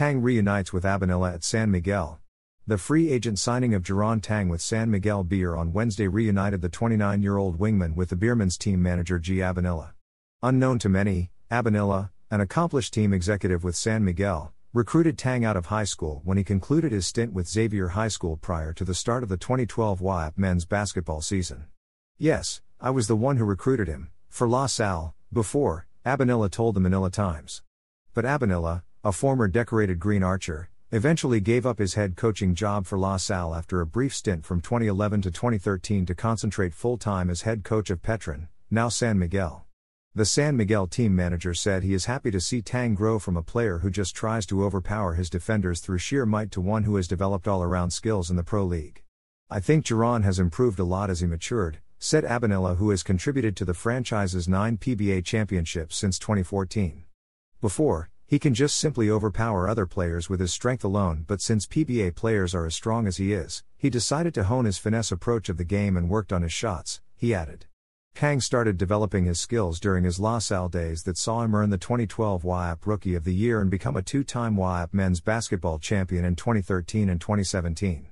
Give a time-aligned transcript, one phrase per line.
[0.00, 2.20] Teng reunites with Abanilla at San Miguel.
[2.66, 6.70] The free agent signing of Jeron Teng with San Miguel Beer on Wednesday reunited the
[6.70, 9.92] 29 year old wingman with the Beermen's team manager Gee Abanilla.
[10.42, 15.66] Unknown to many, Abanilla, an accomplished team executive with San Miguel, recruited Teng out of
[15.66, 19.22] high school when he concluded his stint with Xavier High School prior to the start
[19.22, 21.66] of the 2012 UAAP men's basketball season.
[22.16, 26.80] Yes, I was the one who recruited him, for La Salle, before, Abanilla told the
[26.80, 27.60] Manila Times.
[28.14, 32.98] But Abanilla, a former decorated Green Archer, eventually gave up his head coaching job for
[32.98, 37.42] La Salle after a brief stint from 2011 to 2013 to concentrate full time as
[37.42, 39.64] head coach of Petron, now San Miguel.
[40.14, 43.42] The San Miguel team manager said he is happy to see Teng grow from a
[43.42, 47.08] player who just tries to overpower his defenders through sheer might to one who has
[47.08, 49.02] developed all around skills in the Pro League.
[49.48, 53.56] I think Jeron has improved a lot as he matured, said Abanilla, who has contributed
[53.56, 57.04] to the franchise's nine PBA championships since 2014.
[57.62, 62.14] Before, he can just simply overpower other players with his strength alone, but since PBA
[62.14, 65.56] players are as strong as he is, he decided to hone his finesse approach of
[65.56, 67.66] the game and worked on his shots, he added.
[68.14, 71.76] Teng started developing his skills during his La Salle days that saw him earn the
[71.76, 76.24] 2012 UAAP Rookie of the Year and become a two time UAAP men's basketball champion
[76.24, 78.10] in 2013 and 2017.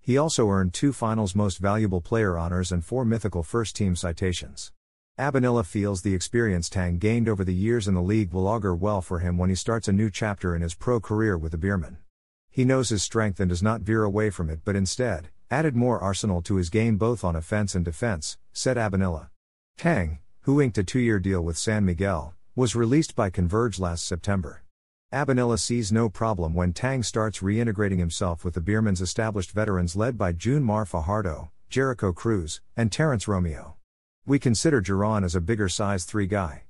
[0.00, 4.72] He also earned two Finals Most Valuable Player honors and four mythical first team citations.
[5.20, 9.02] Abanilla feels the experience Teng gained over the years in the league will augur well
[9.02, 11.98] for him when he starts a new chapter in his pro career with the Beermen.
[12.48, 16.00] He knows his strength and does not veer away from it but instead, added more
[16.00, 19.28] arsenal to his game both on offense and defense, said Abanilla.
[19.78, 24.06] Teng, who inked a two year deal with San Miguel, was released by Converge last
[24.06, 24.62] September.
[25.12, 30.16] Abanilla sees no problem when Teng starts reintegrating himself with the Beermen's established veterans led
[30.16, 33.76] by June Mar Fajardo, Jericho Cruz, and Terrence Romeo.
[34.26, 36.64] We consider Jeron as a bigger size 3 guy.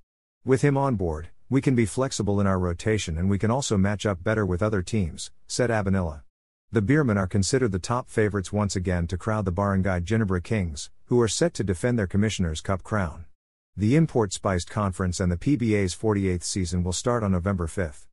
[0.44, 3.76] With him on board, we can be flexible in our rotation and we can also
[3.76, 6.22] match up better with other teams, said Abanilla.
[6.70, 10.90] The Beermen are considered the top favorites once again to crowd the Barangay Ginebra Kings,
[11.06, 13.24] who are set to defend their Commissioner's Cup crown.
[13.76, 18.06] The Import Spiced Conference and the PBA's 48th season will start on November 5.